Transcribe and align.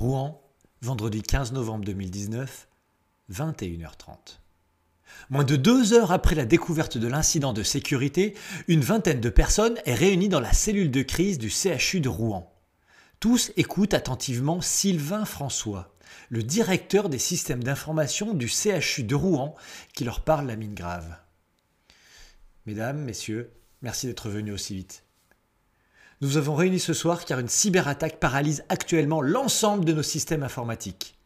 Rouen, 0.00 0.40
vendredi 0.80 1.20
15 1.20 1.52
novembre 1.52 1.84
2019, 1.84 2.68
21h30. 3.30 4.38
Moins 5.28 5.44
de 5.44 5.56
deux 5.56 5.92
heures 5.92 6.10
après 6.10 6.34
la 6.34 6.46
découverte 6.46 6.96
de 6.96 7.06
l'incident 7.06 7.52
de 7.52 7.62
sécurité, 7.62 8.34
une 8.66 8.80
vingtaine 8.80 9.20
de 9.20 9.28
personnes 9.28 9.76
est 9.84 9.92
réunie 9.92 10.30
dans 10.30 10.40
la 10.40 10.54
cellule 10.54 10.90
de 10.90 11.02
crise 11.02 11.36
du 11.36 11.50
CHU 11.50 12.00
de 12.00 12.08
Rouen. 12.08 12.50
Tous 13.20 13.52
écoutent 13.58 13.92
attentivement 13.92 14.62
Sylvain 14.62 15.26
François, 15.26 15.94
le 16.30 16.42
directeur 16.42 17.10
des 17.10 17.18
systèmes 17.18 17.62
d'information 17.62 18.32
du 18.32 18.48
CHU 18.48 19.02
de 19.02 19.14
Rouen, 19.14 19.54
qui 19.92 20.04
leur 20.04 20.24
parle 20.24 20.46
la 20.46 20.56
mine 20.56 20.72
grave. 20.72 21.14
Mesdames, 22.64 23.04
Messieurs, 23.04 23.52
merci 23.82 24.06
d'être 24.06 24.30
venus 24.30 24.54
aussi 24.54 24.76
vite. 24.76 25.04
Nous 26.22 26.36
avons 26.36 26.54
réunis 26.54 26.80
ce 26.80 26.92
soir 26.92 27.24
car 27.24 27.38
une 27.38 27.48
cyberattaque 27.48 28.20
paralyse 28.20 28.64
actuellement 28.68 29.22
l'ensemble 29.22 29.86
de 29.86 29.94
nos 29.94 30.02
systèmes 30.02 30.42
informatiques. 30.42 31.16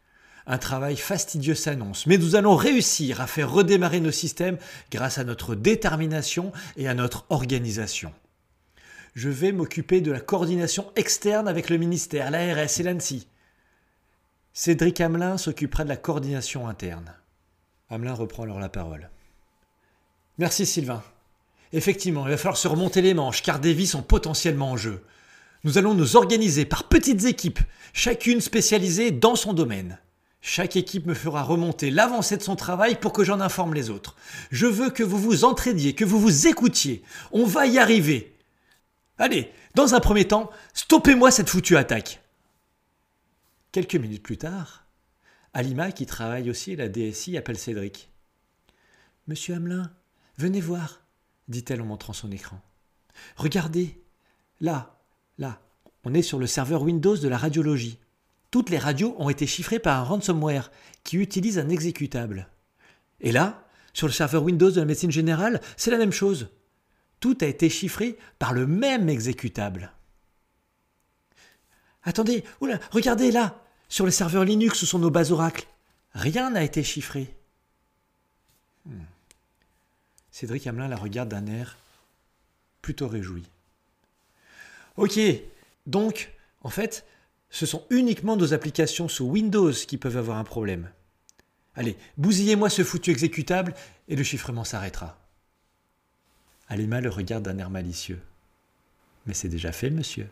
Un 0.47 0.57
travail 0.57 0.95
fastidieux 0.95 1.55
s'annonce, 1.55 2.05
mais 2.05 2.17
nous 2.17 2.35
allons 2.35 2.55
réussir 2.55 3.19
à 3.19 3.27
faire 3.27 3.51
redémarrer 3.51 3.99
nos 3.99 4.11
systèmes 4.11 4.57
grâce 4.91 5.17
à 5.17 5.23
notre 5.23 5.55
détermination 5.55 6.53
et 6.77 6.87
à 6.87 6.93
notre 6.93 7.25
organisation. 7.29 8.13
Je 9.15 9.29
vais 9.29 9.51
m'occuper 9.51 10.01
de 10.01 10.11
la 10.11 10.19
coordination 10.19 10.91
externe 10.95 11.47
avec 11.47 11.69
le 11.69 11.77
ministère, 11.77 12.31
l'ARS 12.31 12.79
et 12.79 12.83
l'ANSI. 12.83 13.27
Cédric 14.53 15.01
Hamelin 15.01 15.37
s'occupera 15.37 15.83
de 15.83 15.89
la 15.89 15.97
coordination 15.97 16.67
interne. 16.67 17.13
Hamelin 17.89 18.13
reprend 18.13 18.43
alors 18.43 18.59
la 18.59 18.69
parole. 18.69 19.09
Merci 20.37 20.65
Sylvain. 20.65 21.03
Effectivement, 21.75 22.25
il 22.25 22.29
va 22.29 22.37
falloir 22.37 22.55
se 22.55 22.69
remonter 22.69 23.01
les 23.01 23.13
manches 23.13 23.43
car 23.43 23.59
des 23.59 23.73
vies 23.73 23.85
sont 23.85 24.01
potentiellement 24.01 24.71
en 24.71 24.77
jeu. 24.77 25.03
Nous 25.65 25.77
allons 25.77 25.93
nous 25.93 26.15
organiser 26.15 26.63
par 26.63 26.87
petites 26.87 27.25
équipes, 27.25 27.59
chacune 27.91 28.39
spécialisée 28.39 29.11
dans 29.11 29.35
son 29.35 29.51
domaine. 29.51 29.99
Chaque 30.39 30.77
équipe 30.77 31.05
me 31.05 31.13
fera 31.13 31.43
remonter 31.43 31.91
l'avancée 31.91 32.37
de 32.37 32.43
son 32.43 32.55
travail 32.55 32.97
pour 32.97 33.11
que 33.11 33.25
j'en 33.25 33.41
informe 33.41 33.73
les 33.73 33.89
autres. 33.89 34.15
Je 34.51 34.67
veux 34.67 34.89
que 34.89 35.03
vous 35.03 35.17
vous 35.17 35.43
entraidiez, 35.43 35.93
que 35.93 36.05
vous 36.05 36.17
vous 36.17 36.47
écoutiez. 36.47 37.03
On 37.33 37.45
va 37.45 37.67
y 37.67 37.77
arriver. 37.77 38.37
Allez, 39.17 39.51
dans 39.73 39.95
un 39.95 39.99
premier 39.99 40.25
temps, 40.25 40.51
stoppez-moi 40.73 41.29
cette 41.29 41.49
foutue 41.49 41.75
attaque. 41.75 42.21
Quelques 43.73 43.95
minutes 43.95 44.23
plus 44.23 44.37
tard, 44.37 44.85
Alima, 45.53 45.91
qui 45.91 46.05
travaille 46.05 46.49
aussi 46.49 46.71
à 46.71 46.77
la 46.77 46.87
DSI, 46.87 47.35
appelle 47.35 47.57
Cédric. 47.57 48.09
Monsieur 49.27 49.55
Hamelin, 49.55 49.91
venez 50.37 50.61
voir, 50.61 51.04
dit-elle 51.47 51.81
en 51.81 51.85
montrant 51.85 52.13
son 52.13 52.31
écran. 52.31 52.59
Regardez, 53.35 54.01
là, 54.59 54.99
là, 55.37 55.61
on 56.03 56.13
est 56.13 56.21
sur 56.21 56.39
le 56.39 56.47
serveur 56.47 56.81
Windows 56.83 57.17
de 57.17 57.27
la 57.27 57.37
radiologie. 57.37 57.99
Toutes 58.51 58.69
les 58.69 58.77
radios 58.77 59.15
ont 59.17 59.29
été 59.29 59.47
chiffrées 59.47 59.79
par 59.79 59.99
un 59.99 60.03
ransomware 60.03 60.71
qui 61.03 61.17
utilise 61.17 61.59
un 61.59 61.69
exécutable. 61.69 62.47
Et 63.19 63.31
là, 63.31 63.65
sur 63.93 64.07
le 64.07 64.13
serveur 64.13 64.43
Windows 64.43 64.71
de 64.71 64.79
la 64.79 64.85
médecine 64.85 65.11
générale, 65.11 65.61
c'est 65.77 65.91
la 65.91 65.97
même 65.97 66.11
chose. 66.11 66.49
Tout 67.19 67.37
a 67.41 67.45
été 67.45 67.69
chiffré 67.69 68.17
par 68.39 68.53
le 68.53 68.67
même 68.67 69.09
exécutable. 69.09 69.91
Attendez, 72.03 72.43
oula, 72.61 72.79
regardez 72.91 73.31
là, 73.31 73.63
sur 73.89 74.05
le 74.05 74.11
serveur 74.11 74.43
Linux 74.43 74.81
où 74.81 74.85
sont 74.85 74.99
nos 74.99 75.09
bases 75.09 75.31
Oracle. 75.31 75.67
Rien 76.13 76.51
n'a 76.51 76.63
été 76.63 76.83
chiffré. 76.83 77.35
Hmm. 78.85 78.99
Cédric 80.35 80.67
Hamelin 80.67 80.89
la 80.89 80.97
regarde 80.97 81.29
d'un 81.29 81.47
air 81.47 81.77
plutôt 82.81 83.07
réjoui. 83.07 83.43
Ok, 84.97 85.17
donc, 85.85 86.33
en 86.61 86.69
fait, 86.69 87.05
ce 87.49 87.65
sont 87.65 87.85
uniquement 87.89 88.35
nos 88.35 88.53
applications 88.53 89.07
sous 89.07 89.23
Windows 89.23 89.71
qui 89.71 89.97
peuvent 89.97 90.17
avoir 90.17 90.37
un 90.37 90.43
problème. 90.43 90.91
Allez, 91.73 91.95
bousillez-moi 92.17 92.69
ce 92.69 92.83
foutu 92.83 93.11
exécutable 93.11 93.73
et 94.09 94.17
le 94.17 94.23
chiffrement 94.23 94.65
s'arrêtera. 94.65 95.17
Alima 96.67 96.99
le 96.99 97.09
regarde 97.09 97.45
d'un 97.45 97.57
air 97.57 97.69
malicieux. 97.69 98.19
Mais 99.27 99.33
c'est 99.33 99.47
déjà 99.47 99.71
fait, 99.71 99.89
monsieur. 99.89 100.27